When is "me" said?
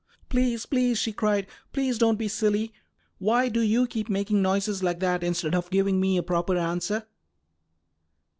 5.99-6.17